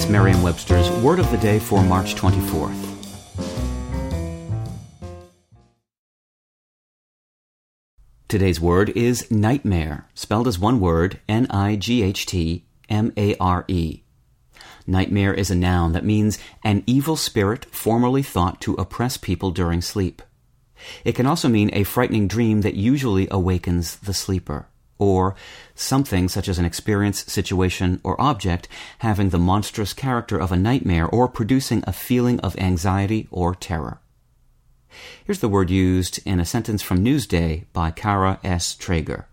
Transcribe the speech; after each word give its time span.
It's 0.00 0.08
Merriam-Webster's 0.08 0.90
Word 1.02 1.18
of 1.18 1.30
the 1.30 1.36
Day 1.36 1.58
for 1.58 1.82
March 1.82 2.14
24th. 2.14 2.74
Today's 8.26 8.58
word 8.58 8.88
is 8.96 9.30
nightmare, 9.30 10.08
spelled 10.14 10.48
as 10.48 10.58
one 10.58 10.80
word, 10.80 11.20
N-I-G-H-T 11.28 12.64
M 12.88 13.12
A 13.18 13.36
R 13.36 13.66
E. 13.68 14.02
Nightmare 14.86 15.34
is 15.34 15.50
a 15.50 15.54
noun 15.54 15.92
that 15.92 16.06
means 16.06 16.38
an 16.64 16.82
evil 16.86 17.16
spirit 17.16 17.66
formerly 17.66 18.22
thought 18.22 18.58
to 18.62 18.72
oppress 18.76 19.18
people 19.18 19.50
during 19.50 19.82
sleep. 19.82 20.22
It 21.04 21.14
can 21.14 21.26
also 21.26 21.46
mean 21.50 21.68
a 21.74 21.84
frightening 21.84 22.26
dream 22.26 22.62
that 22.62 22.72
usually 22.72 23.28
awakens 23.30 23.96
the 23.96 24.14
sleeper, 24.14 24.69
or 25.00 25.34
something 25.74 26.28
such 26.28 26.46
as 26.46 26.60
an 26.60 26.64
experience, 26.64 27.24
situation, 27.24 28.00
or 28.04 28.20
object 28.20 28.68
having 28.98 29.30
the 29.30 29.38
monstrous 29.38 29.92
character 29.92 30.38
of 30.38 30.52
a 30.52 30.56
nightmare 30.56 31.08
or 31.08 31.26
producing 31.26 31.82
a 31.86 31.92
feeling 31.92 32.38
of 32.40 32.56
anxiety 32.58 33.26
or 33.32 33.56
terror. 33.56 33.98
Here's 35.24 35.40
the 35.40 35.48
word 35.48 35.70
used 35.70 36.20
in 36.24 36.38
a 36.38 36.44
sentence 36.44 36.82
from 36.82 37.04
Newsday 37.04 37.64
by 37.72 37.90
Cara 37.90 38.38
S. 38.44 38.76
Trager. 38.76 39.24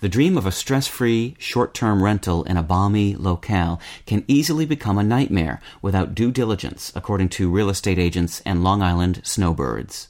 The 0.00 0.08
dream 0.08 0.38
of 0.38 0.46
a 0.46 0.52
stress-free, 0.52 1.34
short-term 1.40 2.04
rental 2.04 2.44
in 2.44 2.56
a 2.56 2.62
balmy 2.62 3.16
locale 3.16 3.80
can 4.06 4.24
easily 4.28 4.64
become 4.64 4.96
a 4.96 5.02
nightmare 5.02 5.60
without 5.82 6.14
due 6.14 6.30
diligence, 6.30 6.92
according 6.94 7.30
to 7.30 7.50
real 7.50 7.68
estate 7.68 7.98
agents 7.98 8.40
and 8.46 8.62
Long 8.62 8.80
Island 8.80 9.22
snowbirds. 9.24 10.08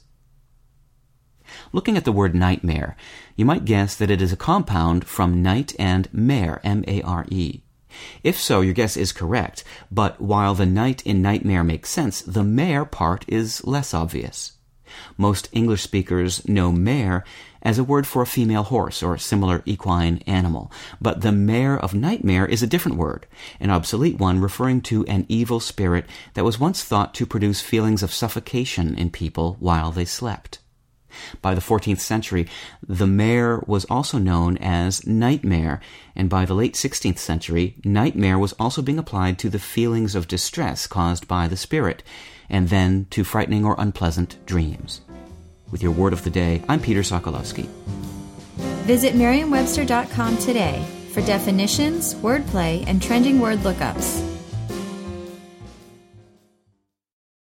Looking 1.71 1.97
at 1.97 2.05
the 2.05 2.11
word 2.11 2.33
nightmare, 2.33 2.97
you 3.35 3.45
might 3.45 3.65
guess 3.65 3.95
that 3.95 4.09
it 4.09 4.21
is 4.21 4.33
a 4.33 4.37
compound 4.37 5.05
from 5.05 5.43
night 5.43 5.75
and 5.77 6.07
mare, 6.11 6.59
M-A-R-E. 6.63 7.61
If 8.23 8.39
so, 8.39 8.61
your 8.61 8.73
guess 8.73 8.97
is 8.97 9.11
correct, 9.11 9.63
but 9.91 10.19
while 10.19 10.55
the 10.55 10.65
night 10.65 11.05
in 11.05 11.21
nightmare 11.21 11.63
makes 11.63 11.89
sense, 11.89 12.21
the 12.21 12.43
mare 12.43 12.85
part 12.85 13.25
is 13.27 13.65
less 13.65 13.93
obvious. 13.93 14.53
Most 15.17 15.49
English 15.51 15.83
speakers 15.83 16.47
know 16.47 16.71
mare 16.71 17.23
as 17.61 17.77
a 17.77 17.83
word 17.83 18.07
for 18.07 18.21
a 18.21 18.27
female 18.27 18.63
horse 18.63 19.03
or 19.03 19.17
similar 19.17 19.61
equine 19.65 20.23
animal, 20.25 20.71
but 20.99 21.21
the 21.21 21.31
mare 21.31 21.77
of 21.77 21.93
nightmare 21.93 22.45
is 22.45 22.63
a 22.63 22.67
different 22.67 22.97
word, 22.97 23.27
an 23.59 23.69
obsolete 23.69 24.17
one 24.17 24.39
referring 24.39 24.81
to 24.81 25.05
an 25.05 25.25
evil 25.29 25.59
spirit 25.59 26.05
that 26.33 26.45
was 26.45 26.59
once 26.59 26.83
thought 26.83 27.13
to 27.15 27.25
produce 27.25 27.61
feelings 27.61 28.01
of 28.01 28.13
suffocation 28.13 28.95
in 28.95 29.09
people 29.11 29.57
while 29.59 29.91
they 29.91 30.05
slept. 30.05 30.58
By 31.41 31.55
the 31.55 31.61
14th 31.61 31.99
century, 31.99 32.47
the 32.87 33.07
mare 33.07 33.63
was 33.67 33.85
also 33.85 34.17
known 34.17 34.57
as 34.57 35.05
nightmare, 35.05 35.81
and 36.15 36.29
by 36.29 36.45
the 36.45 36.53
late 36.53 36.73
16th 36.73 37.17
century, 37.17 37.75
nightmare 37.83 38.37
was 38.37 38.53
also 38.53 38.81
being 38.81 38.99
applied 38.99 39.39
to 39.39 39.49
the 39.49 39.59
feelings 39.59 40.15
of 40.15 40.27
distress 40.27 40.87
caused 40.87 41.27
by 41.27 41.47
the 41.47 41.57
spirit, 41.57 42.03
and 42.49 42.69
then 42.69 43.07
to 43.11 43.23
frightening 43.23 43.65
or 43.65 43.75
unpleasant 43.77 44.43
dreams. 44.45 45.01
With 45.71 45.83
your 45.83 45.91
word 45.91 46.13
of 46.13 46.23
the 46.23 46.29
day, 46.29 46.63
I'm 46.67 46.79
Peter 46.79 47.01
Sokolowski. 47.01 47.67
Visit 48.85 49.15
Merriam-Webster.com 49.15 50.37
today 50.37 50.85
for 51.11 51.21
definitions, 51.21 52.15
wordplay, 52.15 52.83
and 52.87 53.01
trending 53.01 53.39
word 53.39 53.59
lookups. 53.59 54.28